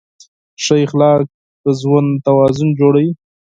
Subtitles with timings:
[0.63, 1.21] ښه اخلاق
[1.63, 3.09] د ژوند توازن جوړوي.